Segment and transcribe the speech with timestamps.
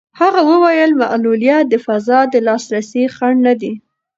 [0.19, 3.73] هغې وویل معلولیت د فضا د لاسرسي خنډ نه دی.